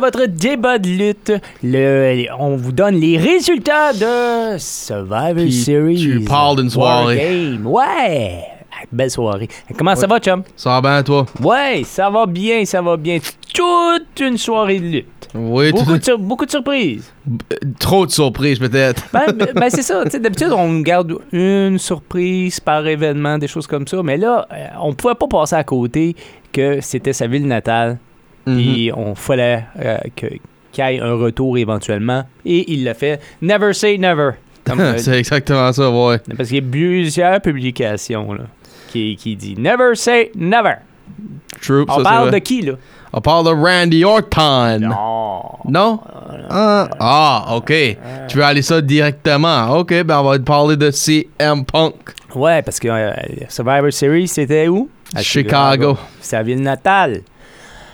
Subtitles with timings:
[0.00, 1.32] Votre débat de lutte.
[1.62, 5.96] Le, on vous donne les résultats de Survivor Puis Series.
[5.96, 7.16] tu parles d'une soirée.
[7.16, 7.66] Game.
[7.66, 8.42] Ouais.
[8.90, 9.48] Belle soirée.
[9.76, 10.42] Comment ça va, chum?
[10.56, 11.26] Ça va bien, toi?
[11.42, 13.18] Ouais, ça va bien, ça va bien.
[13.52, 15.06] Toute une soirée de lutte.
[15.34, 17.12] Oui, Beaucoup tout- de, beaucoup de surprises.
[17.78, 19.04] trop de surprises, peut-être.
[19.12, 20.04] Ben, ben, ben, c'est ça.
[20.04, 24.02] D'habitude, on garde une surprise par événement, des choses comme ça.
[24.02, 26.16] Mais là, euh, on pouvait pas passer à côté
[26.52, 27.98] que c'était sa ville natale.
[28.46, 30.40] Puis on fallait euh, qu'il
[30.78, 32.24] y ait un retour éventuellement.
[32.44, 33.20] Et il l'a fait.
[33.42, 34.30] Never say never.
[34.78, 36.18] Euh, C'est exactement ça, ouais.
[36.36, 38.44] parce qu'il y a plusieurs publications là,
[38.88, 40.74] qui, qui dit Never say never.
[41.60, 42.74] True, On c'est parle de qui, là?
[43.12, 44.78] On parle de Randy Orton.
[44.78, 45.42] Non.
[45.68, 46.00] Non?
[46.48, 47.72] Ah, ah, ok.
[48.28, 49.70] Tu veux aller ça directement.
[49.78, 51.94] Ok, ben on va parler de CM Punk.
[52.36, 53.12] Ouais, parce que euh,
[53.48, 54.88] Survivor Series, c'était où?
[55.16, 55.96] À Chicago.
[56.20, 57.22] Sa ville natale.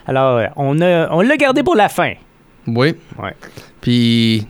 [0.07, 2.13] Alors, euh, on a- on l'a gardé pour la fin.
[2.67, 2.95] Oui.
[3.23, 3.35] Ouais.
[3.81, 4.47] Puis,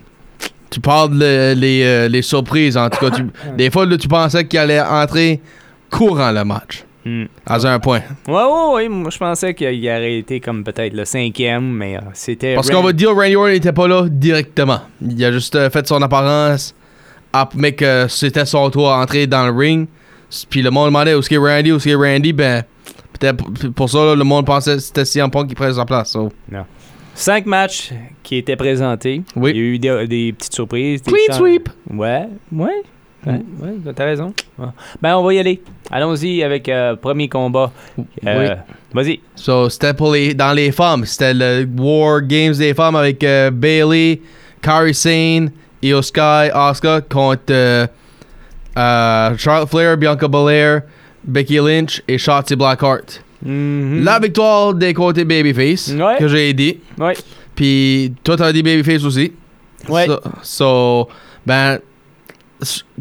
[0.71, 3.11] tu parles de les, euh, les surprises, en tout cas.
[3.17, 3.27] tu-
[3.57, 5.41] des fois, là, tu pensais qu'il allait entrer
[5.91, 6.85] courant le match.
[7.05, 7.27] Hmm.
[7.47, 8.01] À un point.
[8.27, 8.89] Ouais, ouais, ouais.
[8.89, 12.57] Moi, je pensais qu'il aurait été comme peut-être le cinquième, mais euh, c'était.
[12.57, 14.81] Parce qu'on va dire Randy Orton n'était pas là directement.
[15.01, 16.75] Il a juste euh, fait son apparence,
[17.55, 19.87] mais que c'était son tour à entrer dans le ring.
[20.51, 22.33] Puis le monde demandait où est-ce Randy, où est-ce qu'il est Randy?
[22.33, 22.65] Ben,
[23.19, 26.11] peut-être pour- ça, le monde pensait que c'était CM Punk qui prenait sa place.
[26.12, 26.31] so.
[27.14, 27.92] Cinq matchs
[28.23, 29.23] qui étaient présentés.
[29.35, 29.52] Oui.
[29.55, 31.02] Il y a eu des, des petites surprises.
[31.02, 31.68] des Sweep, chan- sweep.
[31.95, 32.83] Ouais, ouais.
[33.27, 34.33] Ouais, ouais, t'as raison.
[35.02, 35.61] Ben, on va y aller.
[35.91, 37.73] Allons-y avec euh, premier combat.
[38.27, 38.55] Euh,
[38.92, 39.18] Vas-y.
[39.35, 41.05] So, c'était pour les, dans les femmes.
[41.07, 44.20] C'était le War Games des femmes avec euh, Bailey,
[44.62, 45.51] Kairi Sane,
[45.83, 47.86] Io Sky, Asuka contre euh,
[49.39, 50.83] Charlotte Flair, Bianca Belair,
[51.27, 53.23] Becky Lynch et Shotzi Blackheart.
[53.45, 54.03] Mhm.
[54.05, 56.17] La victoire des côtés Babyface, Ouais.
[56.19, 56.79] que j'ai dit.
[56.98, 57.14] Ouais.
[57.55, 59.33] Puis toi, t'as dit Babyface aussi.
[59.89, 60.07] Ouais.
[60.07, 61.09] So, so,
[61.45, 61.79] ben,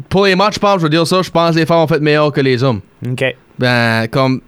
[0.08, 1.86] pour les matchs, je pense, je veux dire ça, je pense que les femmes ont
[1.86, 2.80] fait meilleur que les hommes.
[3.10, 3.24] OK.
[3.58, 4.40] Ben, comme.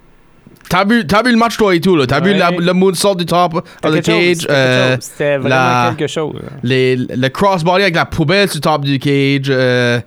[0.68, 2.06] T'as vu, t'as vu le match, toi et tout, là.
[2.06, 3.62] T'as vu la- le moonsault du top of
[3.94, 4.46] the cage.
[4.50, 4.98] euh.
[5.00, 6.34] C'était vraiment la- quelque chose.
[6.62, 9.46] les, le crossbody avec la poubelle sur le top du cage.
[9.48, 9.98] euh,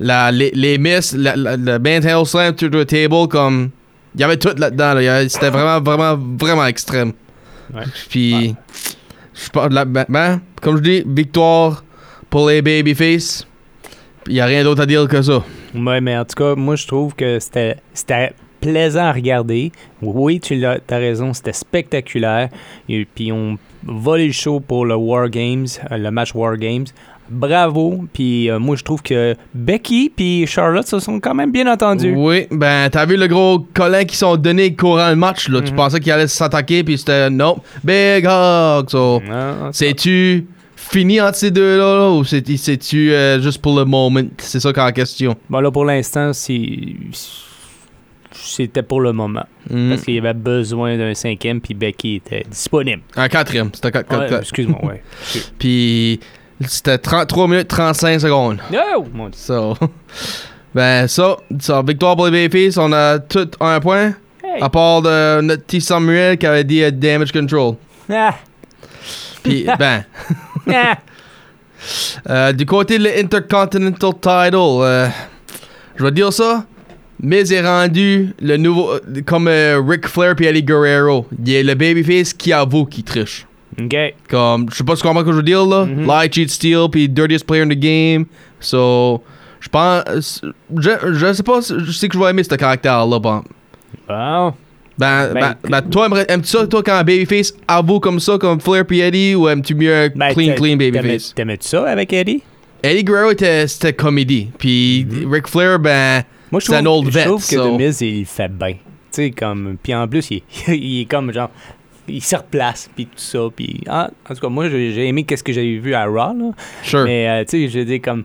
[0.00, 3.70] la, les, les miss, le band handle slam to the table, comme.
[4.14, 5.28] Il y avait tout là-dedans, là.
[5.28, 7.12] C'était vraiment, vraiment, vraiment extrême.
[7.74, 7.82] Ouais.
[8.08, 8.54] Puis.
[9.34, 11.84] Je parle de la- ben, ben, comme je dis, victoire
[12.30, 13.46] pour les babyface.
[14.26, 15.44] Il n'y a rien d'autre à dire que ça.
[15.74, 17.76] Ouais, mais en tout cas, moi, je trouve que c'était
[18.62, 19.72] plaisant à regarder.
[20.00, 22.48] Oui, tu as raison, c'était spectaculaire.
[22.88, 26.86] Et puis, on volé le show pour le War Games, euh, le match War Games.
[27.28, 28.04] Bravo.
[28.12, 32.14] Puis, euh, moi, je trouve que Becky puis Charlotte se sont quand même bien entendus.
[32.16, 35.60] Oui, ben, t'as vu le gros colin qui sont donnés courant le match, là.
[35.60, 35.76] Tu Mhm.
[35.76, 37.56] pensais qu'il allait s'attaquer, puis c'était non.
[37.82, 39.20] Big hug, so.
[39.72, 44.20] C'est-tu fini entre ces deux-là, là, ou c'est- c'est-tu euh, juste pour le moment?
[44.38, 45.34] C'est ça qu'en question.
[45.50, 46.94] Bon, là, pour l'instant, c'est-
[48.46, 49.46] c'était pour le moment.
[49.70, 49.90] Mhm.
[49.90, 53.02] Parce qu'il y avait besoin d'un cinquième, puis Becky était disponible.
[53.16, 54.40] Un quatrième, c'était quatre.
[54.40, 55.02] Excuse-moi, ouais.
[55.58, 56.20] Puis
[56.60, 58.60] c'était 33 minutes 35 secondes.
[58.72, 59.38] Oh, mon Dieu.
[59.38, 59.76] So,
[60.74, 64.14] ben ça, ça, victoire pour les Babyface, on a tout un point.
[64.42, 64.62] Hey.
[64.62, 67.74] À part de notre petit Samuel qui avait dit euh, damage control.
[68.10, 68.34] Ah,
[69.42, 70.04] Puis ben,
[70.72, 70.96] ah.
[72.30, 75.08] euh, du côté de l'Intercontinental Title, euh,
[75.96, 76.64] je vais dire ça.
[77.22, 81.26] Miz est rendu le nouveau, euh, comme euh, Ric Flair puis Eddie Guerrero.
[81.44, 83.46] Il est le babyface qui avoue qu'il triche.
[83.80, 83.96] OK.
[84.28, 85.84] Comme, je sais pas ce qu'on que je veux dire là.
[85.86, 86.06] Mhm.
[86.06, 88.26] Lie, cheat, steal, puis dirtiest player in the game.
[88.60, 89.22] So,
[89.60, 90.42] je pense,
[90.78, 93.18] je, je sais pas, je sais que je vais aimer ce caractère-là.
[93.18, 93.42] Bon.
[94.08, 94.52] Bon.
[94.98, 98.60] Ben, Ben, ben, que- ben, toi, aimes-tu ça, toi, quand babyface avoue comme ça, comme
[98.60, 101.34] Flair puis Eddie, ou aimes-tu mieux Ben, clean, clean babyface?
[101.34, 102.42] T'aimais-tu ça avec Eddie?
[102.82, 104.48] Eddie Guerrero, était- c'était comédie.
[104.58, 107.76] Puis Ric Flair, ben, Moi, je C'est trouve, un old je vet, trouve que so.
[107.76, 108.72] The Miz, il fait bien.
[108.72, 108.78] Tu
[109.10, 109.76] sais, comme...
[109.82, 111.50] Puis en plus, il, il est comme, genre...
[112.08, 113.40] Il se replace, puis tout ça.
[113.54, 116.50] Puis, ah, en tout cas, moi, j'ai aimé qu'est-ce que j'avais vu à Raw, là.
[116.84, 117.04] sure.
[117.04, 118.24] Mais, euh, tu sais, je dis comme...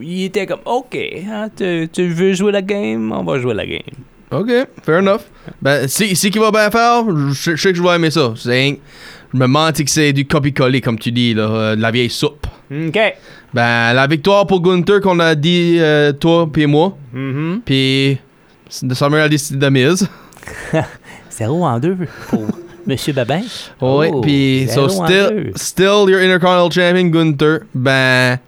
[0.00, 3.66] il était comme, OK, hein, tu, tu veux jouer la game, on va jouer la
[3.66, 3.80] game.
[4.32, 4.50] Ok,
[4.82, 5.20] fair enough.
[5.62, 8.32] Ben, si, si qui va bien faire, je je sais que je vais aimer ça.
[8.36, 8.80] C'est,
[9.34, 12.10] je me mentis que c'est du copy-coller, comme tu dis, là, euh, de la vieille
[12.10, 12.46] soupe.
[12.70, 12.98] OK.
[13.52, 16.96] Ben, la victoire pour Gunther qu'on a dit, euh, toi puis moi.
[17.12, 17.60] Mhm.
[17.64, 18.18] Puis,
[18.82, 20.08] de Summer a décidé de mise.
[21.30, 21.96] 0 en 2
[22.28, 22.46] pour
[22.86, 23.40] Monsieur Babin.
[23.80, 25.52] Ouais, Oh, puis, so zéro en still, deux.
[25.56, 27.60] still your Intercontinental Champion, Gunther.
[27.74, 28.38] Ben,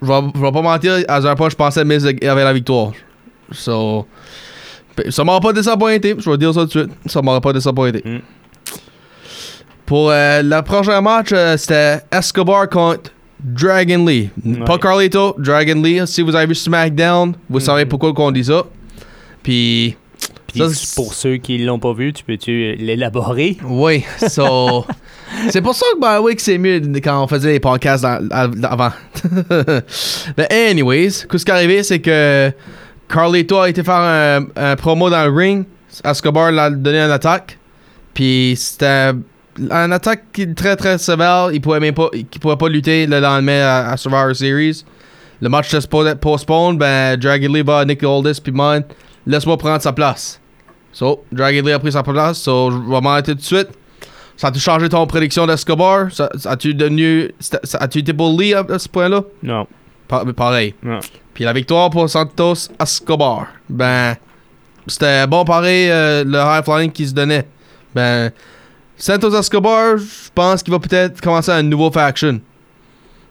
[0.00, 2.92] je vais, pas mentir, à un point, je pensais que Miz avait la victoire.
[3.52, 4.06] So,
[5.10, 6.90] ça m'aurait pas désappointé, je vais dire ça tout de suite.
[7.06, 8.00] Ça m'aurait pas désappointé.
[8.04, 8.18] Mm.
[9.86, 14.30] Pour euh, le prochain match, euh, c'était Escobar contre Dragon Lee.
[14.44, 14.64] Ouais.
[14.64, 16.00] Pas Carlito, Dragon Lee.
[16.06, 17.88] Si vous avez vu SmackDown, vous savez Mhm.
[17.90, 18.64] pourquoi on dit ça.
[19.42, 19.96] Puis,
[20.46, 23.58] Puis Ça, pour ceux qui l'ont pas vu, tu peux-tu l'élaborer?
[23.64, 24.86] Oui, so.
[25.50, 28.26] c'est pour ça que, ben oui, que c'est mieux quand on faisait les podcasts dans-
[28.30, 28.92] av- avant.
[30.38, 32.52] Mais, anyways, ce qui est arrivé, c'est que
[33.08, 35.64] Carlito a été faire un, un promo dans le ring.
[36.04, 37.58] Escobar l'a donné une attaque.
[38.14, 39.10] Puis c'était
[39.58, 41.50] une attaque qui est très très sévère.
[41.52, 44.84] Il pouvait même pas, il pouvait pas lutter le lendemain à, à Survivor Series.
[45.40, 46.78] Le match être postponed.
[46.78, 48.40] Ben, Dragon Lee va à Nick Aldis.
[48.42, 48.82] Puis man,
[49.26, 50.40] laisse-moi prendre sa place.
[50.92, 52.38] So, Dragon Lee a pris sa place.
[52.38, 53.68] So, je vais m'arrêter tout de suite.
[54.36, 56.08] Ça a-tu changé ton prédiction d'Escobar?
[56.46, 57.32] A-tu devenu.
[57.80, 59.22] As-tu été pour Lee à, à ce point-là?
[59.42, 59.66] Non.
[60.08, 60.74] Pa- pareil.
[60.82, 61.00] Non.
[61.32, 63.46] Puis la victoire pour Santos Escobar.
[63.68, 64.14] Ben,
[64.86, 67.46] c'était bon pareil euh, le high flying qui se donnait.
[67.94, 68.30] Ben,
[68.96, 72.40] Santos Escobar, je pense qu'il va peut-être commencer un nouveau faction.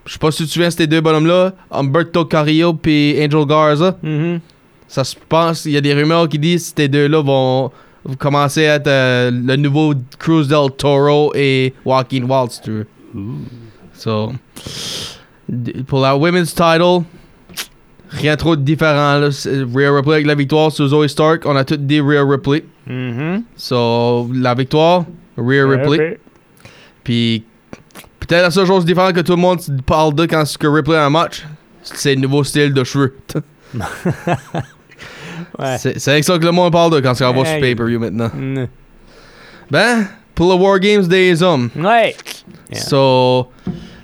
[0.06, 3.98] Je sais pas si tu de ces deux bonhommes-là, Humberto Carrillo puis Angel Garza.
[4.04, 4.42] Mhm.
[4.88, 7.72] Ça se pense, il y a des rumeurs qui disent que ces deux-là vont
[8.20, 12.28] commencer à être euh, le nouveau Cruz del Toro et Joaquin
[12.64, 12.88] tu veux.
[13.94, 14.34] So,
[15.88, 17.04] pour la women's title,
[18.10, 19.20] rien trop de différent.
[19.20, 19.30] Là.
[19.74, 22.66] Rhea Ripley avec la victoire sur Zoe Stark, on a tout dit Rhea Ripley.
[22.86, 23.44] Mhm.
[23.56, 25.06] So, la victoire,
[25.38, 26.20] Rhea Ripley.
[27.04, 27.44] Puis,
[28.20, 31.06] peut-être la seule chose différente que tout le monde parle de quand que Ripley a
[31.06, 31.46] un match,
[31.82, 33.16] c'est le nouveau style de cheveux.
[35.60, 35.78] Ouais.
[35.78, 38.30] C'est avec ça que le monde parle de quand ça va sur pay-per-view maintenant.
[38.34, 38.68] Mm.
[39.70, 41.70] Ben, pour le War Games des hommes.
[41.76, 42.16] Ouais.
[42.72, 42.82] Yeah.
[42.82, 43.50] So,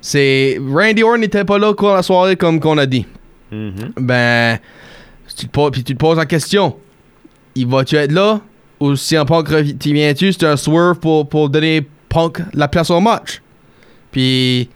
[0.02, 0.60] c'est.
[0.60, 3.06] Randy Orton n'était pas là quoi la soirée comme qu'on a dit.
[3.52, 3.94] Mhm.
[3.98, 4.60] Ben,
[5.28, 6.76] si tu te poses, puis tu te poses la question
[7.56, 8.42] il va-tu être là?
[8.80, 12.68] Ou si un Punk revi- t'y viens-tu C'est un swerve pour, pour donner Punk la
[12.68, 13.42] place au match.
[14.12, 14.70] Puis,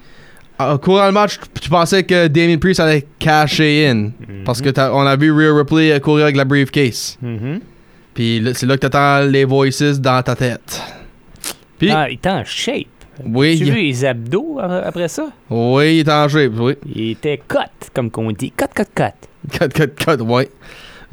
[0.60, 4.12] au courant du match, tu pensais que Damien Priest allait cacher in.
[4.46, 7.18] Parce que t'as- on a vu Rhea Ripley euh, courir avec la briefcase.
[7.22, 7.60] Mhm.
[8.14, 10.82] Puis là, c'est là que t'entends les voices dans ta tête.
[11.80, 12.86] Puis, Ah, il était en shape.
[13.26, 15.30] oui, Tu il- vu les abdos a- après ça?
[15.50, 16.76] oui, il est en shape, oui.
[16.94, 17.58] Il était cut,
[17.94, 18.52] comme qu'on dit.
[18.56, 19.58] Cut, cut, cut.
[19.60, 20.50] Cut, cut, cut, ouais.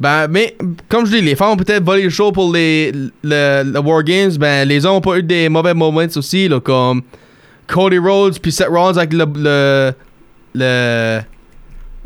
[0.01, 0.55] Ben, mais,
[0.89, 2.91] comme je dis, les femmes ont peut-être volé le show pour les,
[3.23, 4.31] le, le War Games.
[4.39, 7.03] Ben, les hommes ont pas eu des mauvais moments aussi, là, comme
[7.67, 9.25] Cody Rhodes puis Seth Rollins avec le.
[9.35, 9.91] le.
[10.55, 11.19] le,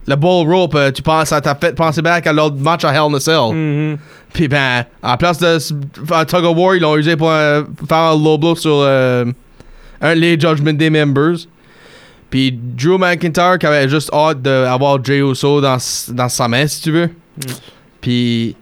[0.08, 0.76] le bull rope.
[0.76, 3.20] euh, tu penses, ça t'a fait penser back à l'autre match à Hell in a
[3.20, 3.54] Cell.
[3.54, 3.98] Mhm.
[4.34, 5.58] Puis ben, à place de
[6.26, 9.26] tug of war, ils l'ont usé pour euh, faire un low blow sur euh,
[10.02, 11.38] un des Judgment Day members.
[12.30, 15.78] Puis Drew McIntyre qui avait juste hâte d'avoir Jey Uso dans,
[16.10, 17.10] dans sa main, si tu veux.
[18.06, 18.56] Puis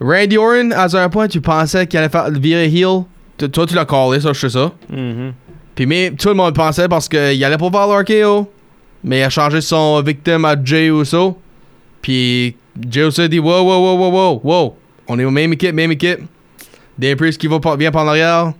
[0.00, 3.04] Randy Orton, à un point, tu pensais qu'il allait faire virer heel.
[3.36, 4.72] T- Toi, tu l'as callé, ça, je sais ça.
[4.90, 5.32] Mhm.
[5.76, 8.50] Puis mais tout le monde pensait parce qu'il allait pas faire l'RKO.
[9.04, 11.38] Mais il a changé son victime à Jey Uso.
[12.02, 12.56] Puis
[12.90, 14.76] Jey Uso a dit wow, wow, wow, wow, wow, wow.
[15.06, 16.18] On est au même équipe, même équipe.
[16.98, 18.52] Des Priest qui va par- vient par l'arrière.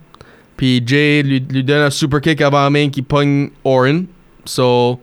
[0.55, 4.05] Puis Jay lui, lui donne un super kick avant la main qui pogne Orton.
[4.45, 4.99] So,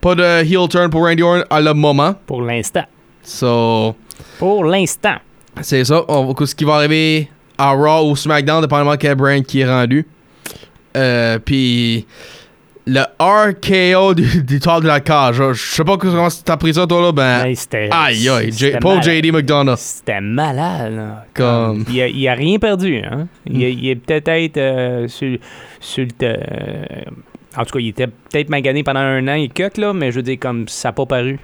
[0.00, 2.14] pas de heel turn pour Randy Orton à le moment.
[2.26, 2.84] Pour l'instant.
[3.22, 3.94] So,
[4.38, 5.16] Pour l'instant.
[5.60, 6.02] c'est ça.
[6.08, 10.06] On ce qui va arriver à Raw ou SmackDown, dépendamment quel brand qui est rendu.
[10.96, 12.06] Euh, puis
[12.86, 15.36] le RKO du, du top de la cage.
[15.36, 17.12] Je sais pas comment t'as pris ça, toi, là.
[17.12, 17.54] Ben,
[17.92, 18.52] aïe, aïe.
[18.52, 19.24] J- Paul malade.
[19.24, 19.76] JD McDonough.
[19.78, 21.24] C'était malade, là.
[21.32, 23.28] Comme- Il a, il a rien perdu, hein.
[23.46, 25.38] Il, est peut-être euh, sur,
[25.80, 26.26] sur le...
[26.26, 26.36] euh,
[27.56, 30.16] en tout cas, il était peut-être magané pendant un an et cut, là, mais je
[30.16, 31.38] veux dire, comme ça n'a pas paru.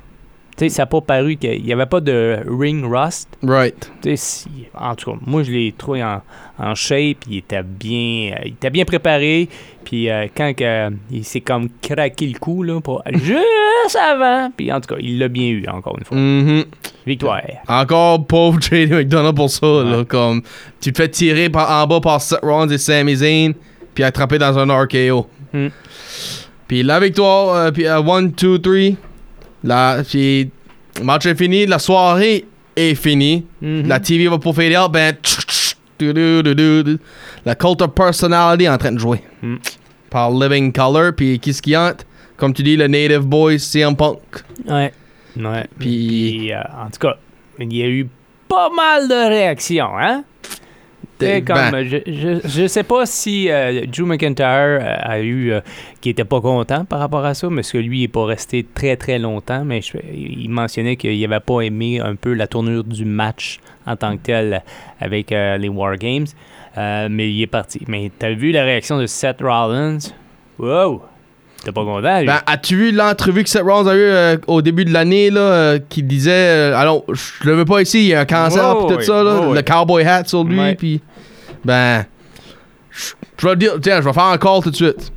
[0.59, 3.29] Tu sais, ça n'a pas paru qu'il n'y avait pas de ring rust.
[3.45, 3.93] Right.
[4.17, 6.21] Si- en tout cas, moi, je l'ai trouvé en,
[6.59, 7.19] en shape.
[7.31, 9.49] Il était bien, euh, il était bien préparé.
[9.85, 14.51] Puis euh, quand que, il s'est comme craqué le cou, là, pour juste avant.
[14.57, 16.17] Puis en tout cas, il l'a bien eu, encore une fois.
[16.17, 16.65] Mhm.
[17.07, 17.41] Victoire.
[17.69, 20.05] Encore pauvre JD McDonough pour ça, là.
[20.05, 20.43] Comme,
[20.81, 23.53] tu te fais tirer par, en bas par Seth Rollins et Sami Zayn,
[23.95, 25.29] puis attrapé dans un RKO.
[25.53, 25.69] Mm.
[26.67, 28.75] Puis la victoire, euh, puis 1, 2, 3.
[29.65, 30.51] Là, puis,
[30.99, 32.45] le match est fini, la soirée
[32.77, 33.45] est finie.
[33.61, 33.87] Mhm.
[33.89, 35.13] La TV va pour fader out, ben.
[35.23, 35.75] tch, tch.
[37.45, 39.21] La cult of personality est en train de jouer.
[39.43, 39.57] Mm.
[40.11, 41.95] Par Living Color, puis qu'est-ce qu'il y a?
[42.37, 44.19] Comme tu dis, le Native Boys, CM Punk.
[44.67, 44.93] Ouais.
[45.37, 45.67] Ouais.
[45.79, 47.17] Puis- Puis, euh, en tout cas,
[47.59, 48.07] il y a eu
[48.49, 50.23] pas mal de réactions, hein?
[51.21, 51.85] C'est comme, Ben.
[51.89, 54.47] je, je, je sais pas si euh, Drew McIntyre
[54.81, 55.61] euh, a eu, euh,
[56.01, 58.65] qui était pas content par rapport à ça, parce que lui, il est pas resté
[58.75, 62.85] très très longtemps, mais je- il mentionnait qu'il avait pas aimé un peu la tournure
[62.85, 64.63] du match en tant que tel
[65.01, 66.27] avec euh, les War Games,
[66.77, 67.81] mais il est parti.
[67.89, 69.99] Mais t'as vu la réaction de Seth Rollins?
[70.59, 71.03] Wow!
[71.65, 72.27] T'es pas content, lui?
[72.27, 75.41] Ben, as-tu vu l'entrevue que Seth Rollins a eu euh, au début de l'année, là,
[75.41, 78.77] euh, qui disait, euh, alors, je le veux pas ici, il y a un cancer,
[78.77, 79.05] Oh, pis tout oui.
[79.05, 79.65] ça, là, Oh, le oui.
[79.65, 80.75] cowboy hat sur lui, Ouais.
[80.77, 81.01] puis
[81.69, 82.05] ben,
[83.39, 85.13] je vais dire, tiens, je vais faire un call tout de suite.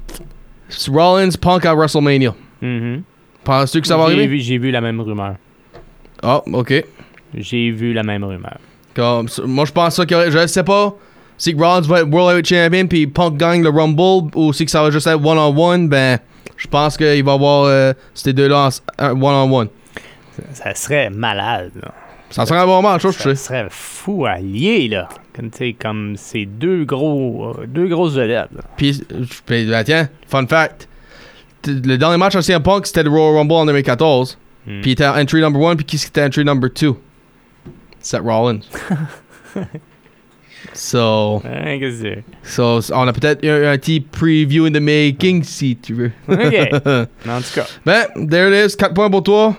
[0.90, 2.34] Rollins Punk à WrestleMania.
[2.62, 3.04] Mhm.
[3.44, 4.28] Penses-tu que ça va J'ai arriver?
[4.28, 5.36] vu- J'ai vu la même rumeur.
[6.22, 6.86] Ah, ok.
[7.34, 8.58] J'ai vu la même rumeur.
[8.94, 10.94] Comme, moi, je pense ça aurait- je sais pas
[11.38, 14.66] si que Rollins va être World Heavyweight Champion, puis Punk gagne le Rumble, ou si
[14.66, 16.20] que ça va juste être one-on-one, ben,
[16.58, 19.70] je pense qu'il va avoir euh, ces deux-là en- en one-on-one.
[20.54, 21.92] Ça serait malade, là.
[22.32, 23.36] Ça serait un bon match, je Ça sais.
[23.36, 25.10] serait fou à lier, là.
[25.80, 28.50] Comme, ces deux gros, euh, deux grosses vedettes.
[28.78, 29.02] Puis,
[29.48, 30.88] ben, tiens, fun fact.
[31.68, 34.38] Le dernier match à CM Punk, c'était le Royal Rumble en 2014.
[34.66, 34.82] Hmm.
[34.82, 36.98] Puis il était entry number one, puis qui c'était entry number two?
[38.00, 38.62] Seth Rollins.
[40.74, 41.80] so, Hein,
[42.44, 46.12] so, on a peut-être un, un petit preview in the making, si tu veux.
[46.28, 46.74] c'est?
[46.74, 46.82] OK.
[47.26, 47.66] Mais en tout cas.
[47.86, 48.76] ben, there it is.
[48.76, 49.56] 4 points pour toi.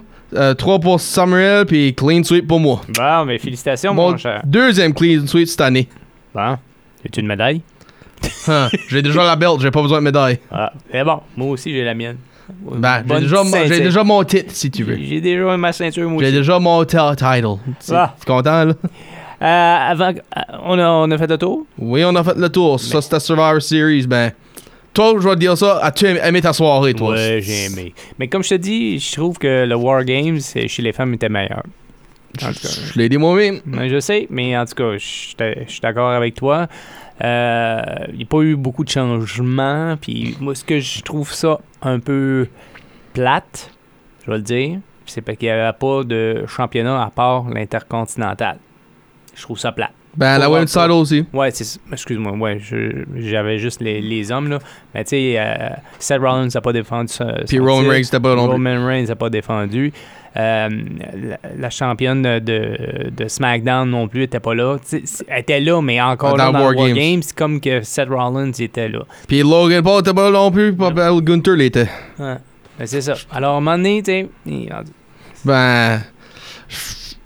[0.58, 2.80] 3 pour Samuel, puis clean sweep pour moi.
[2.96, 4.40] Bon, mais félicitations, Mon mon cher.
[4.44, 5.88] deuxième clean sweep cette année.
[6.34, 6.56] Bon.
[7.04, 7.60] As-tu une médaille?
[8.48, 10.38] Hein, j'ai déjà la belt, j'ai pas besoin de médaille.
[10.50, 11.20] Ah, c'est bon.
[11.36, 12.16] Moi aussi, j'ai la mienne.
[12.60, 14.96] Ben, j'ai déjà, j'ai déjà mon titre, si tu veux.
[14.96, 17.56] J'ai déjà ma ceinture, moi J'ai déjà mon ti- title.
[17.84, 18.14] Tu Ah.
[18.26, 18.74] content, là?
[19.42, 21.66] Euh, avant, euh, on, a, on a fait le tour?
[21.78, 22.78] Oui, on a fait le tour.
[22.78, 24.06] Ça, c'était Survivor Series.
[24.06, 24.30] Ben,
[24.94, 25.78] toi, je vais te dire ça.
[25.82, 27.10] As-tu aimé, ta soirée, toi?
[27.12, 27.94] Ouais, j'ai aimé.
[28.18, 31.14] Mais comme je te dis, je trouve que le War Games euh, chez les femmes
[31.14, 31.62] était meilleur.
[32.42, 33.60] En tout cas, Je l'ai dit moi-même.
[33.66, 36.66] Ouais, je sais, mais en tout cas, je suis je suis d'accord avec toi.
[37.22, 39.96] Euh, Il n'y a pas eu beaucoup de changements.
[40.00, 42.48] Puis moi, ce que je trouve ça un peu
[43.12, 43.70] plate,
[44.24, 48.58] je vais le dire, c'est parce qu'il n'y avait pas de championnat à part l'intercontinental.
[49.34, 49.92] Je trouve ça plate.
[50.14, 51.24] Ben, la voir Title aussi.
[51.32, 51.50] Ouais,
[51.90, 52.60] excuse-moi, ouais,
[53.16, 54.58] j'avais juste les, les hommes là.
[54.94, 57.32] Mais tu sais, euh, Seth Rollins n'a pas défendu ça.
[57.48, 58.52] Puis Roman Reigns, c'était pas non plus.
[58.52, 59.92] Roman Reigns n'a pas défendu.
[60.34, 60.68] Euh,
[61.14, 62.38] la, la championne de,
[63.10, 64.78] de SmackDown non plus était pas là.
[64.78, 67.22] Tu sais, c'est- Elle était là, mais encore Dans là, dans War Games.
[67.36, 69.00] Comme que Seth Rollins était là.
[69.28, 70.74] Puis Logan Paul était pas là non plus.
[70.74, 71.88] Pas ben, Gunther l'était.
[72.18, 72.36] Ouais.
[72.78, 73.14] Ben, c'est ça.
[73.30, 74.28] Alors, à un moment donné, tu sais,
[75.44, 76.00] Ben,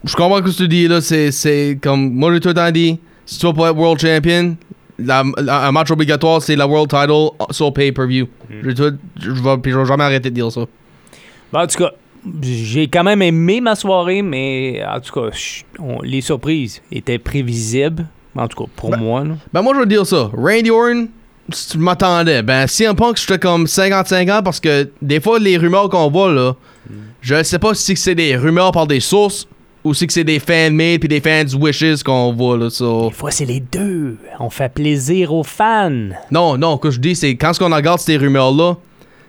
[0.07, 1.01] je comprends ce que tu dis là.
[1.01, 2.99] C'est, comme moi j'ai tout le temps dit.
[3.25, 4.57] Si tu vas pas être World Champion,
[4.99, 8.29] la- la- un match obligatoire c'est la World Title sur pay-per-view.
[8.51, 8.73] Mm.
[8.75, 10.61] Tout- Je vais je vais jamais arrêter de dire ça.
[11.53, 11.91] Bon, en tout cas,
[12.43, 15.37] j'ai quand même aimé ma soirée, mais en tout cas,
[15.81, 18.07] on- les surprises étaient prévisibles.
[18.37, 19.25] En tout cas, pour Ben, moi.
[19.25, 19.35] Là.
[19.53, 20.31] Ben moi je te dire ça.
[20.37, 21.09] Randy Orton,
[21.51, 22.43] si tu m'attendais.
[22.43, 26.31] Ben CM Punk, j'étais comme 55 ans parce que des fois les rumeurs qu'on voit
[26.33, 26.55] là,
[27.23, 29.49] je sais pas si c'est des rumeurs par des sources
[29.87, 32.71] ou si c'est des fan-made puis des fans wishes qu'on voit là.
[32.71, 34.17] so- Des fois, c'est les deux.
[34.41, 35.91] On fait plaisir aux fans.
[36.31, 38.75] Non, non, ce que je dis c'est quand on regarde ces rumeurs là,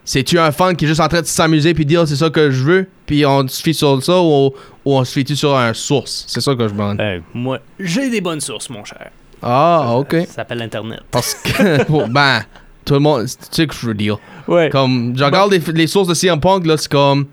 [0.04, 2.50] c'est-tu un fan qui est juste en train de s'amuser puis dire c'est ça que
[2.52, 4.52] je veux puis on se fie sur ça ou, ou
[4.98, 6.26] on se fie sur un source?
[6.28, 7.00] C'est ça que je demande.
[7.00, 9.10] Euh, moi, j'ai des bonnes sources, mon cher.
[9.42, 10.16] Ah, ok.
[10.28, 11.02] Ça s'appelle Internet.
[11.12, 12.42] Parce que, ben,
[12.84, 14.18] tout le monde, tu sais ce que je veux dire?
[14.48, 14.70] Ouais.
[14.72, 17.28] Comme, je regarde les, les sources de CM Punk, là, c'est comme,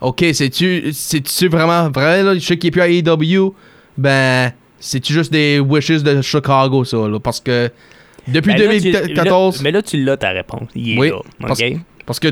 [0.00, 2.34] ok, c'est-tu c'est-tu vraiment vrai, là?
[2.34, 3.54] Je sais qu'il est plus à AEW,
[3.96, 7.18] ben, c'est-tu juste des wishes de Chicago, ça, là?
[7.20, 7.70] Parce que,
[8.28, 10.68] depuis Ben là, tu- 2014, là- mais là, tu l'as ta réponse.
[10.74, 11.16] Il est Oui, là.
[11.40, 11.76] parce- OK?
[12.04, 12.28] parce que,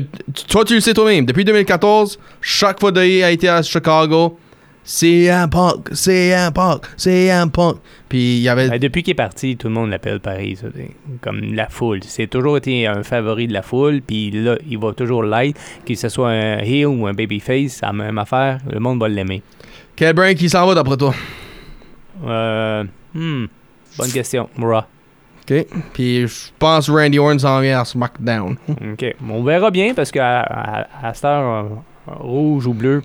[0.47, 4.37] toi, tu le sais toi-même, depuis 2014, chaque fois qu'il a été à Chicago,
[4.85, 7.77] CM Punk, CM Punk, CM Punk.
[8.07, 8.69] Puis, il y avait.
[8.69, 10.55] Ben, depuis qu'il est parti, tout le monde l'appelle pareil.
[10.55, 10.67] ça,
[11.21, 12.01] comme la foule.
[12.03, 14.01] C'est toujours été un favori de la foule.
[14.05, 15.59] Puis là, il va toujours l'être.
[15.85, 18.59] Que ce soit un heel ou un babyface, la même affaire.
[18.71, 19.41] Le monde va l'aimer.
[19.95, 21.15] Quel brain qui s'en va d'après toi?
[22.23, 22.83] Euh,
[23.15, 23.45] hmm,
[23.97, 24.49] bonne question.
[24.59, 24.83] Raw.
[25.49, 25.65] Ok.
[25.93, 28.55] Puis, je pense Randy Orton s'en vient à SmackDown.
[28.69, 29.15] OK.
[29.27, 31.65] On verra bien parce qu'à à, à cette heure,
[32.07, 33.01] euh, rouge ou bleu,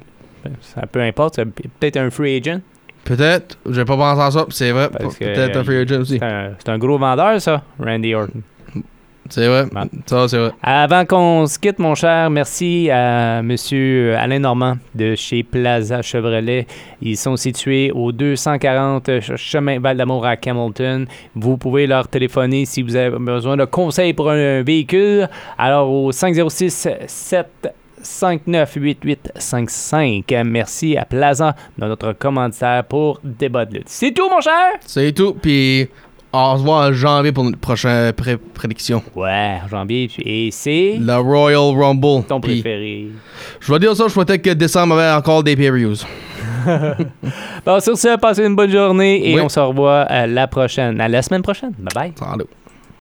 [0.60, 1.36] ça peu importe.
[1.36, 2.60] C'est peut-être un free agent.
[3.04, 4.88] Peut-être, j'ai pas pensé à ça, c'est vrai.
[4.90, 6.18] Peut-être un euh, free agent aussi.
[6.58, 8.42] C'est un, gros vendeur, ça, Randy Orton.
[9.28, 9.64] C'est vrai.
[9.72, 9.88] Bon.
[10.06, 10.50] Ça, c'est vrai.
[10.60, 16.66] Avant qu'on se quitte, mon cher, merci à Monsieur Alain Normand de chez Plaza Chevrolet.
[17.00, 21.06] Ils sont situés au 240 ch- chemin Val-d'Amour à Hamilton.
[21.36, 25.28] Vous pouvez leur téléphoner si vous avez besoin de conseils pour un véhicule.
[25.56, 27.46] Alors au 506 7
[28.02, 30.42] 598855.
[30.44, 33.88] Merci à Plaza, notre commanditaire pour Débat de lutte.
[33.88, 34.52] C'est tout, mon cher?
[34.86, 35.34] C'est tout.
[35.34, 35.88] Puis,
[36.32, 39.02] on se voit en janvier pour notre prochaine pré- prédiction.
[39.16, 40.08] Ouais, janvier.
[40.24, 40.96] Et c'est?
[41.00, 42.24] Le Royal Rumble.
[42.26, 43.08] ton préféré.
[43.60, 45.96] je vais dire ça, je souhaitais que décembre avait encore des pay-per-views.
[47.64, 49.40] Bon, sur ce, passez une bonne journée et Oui.
[49.42, 51.72] on se revoit à la prochaine, à la semaine prochaine.
[51.78, 52.12] Bye bye.
[52.18, 52.44] Salut.